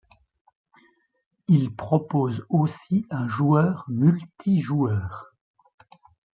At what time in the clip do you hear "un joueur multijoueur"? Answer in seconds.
3.11-5.27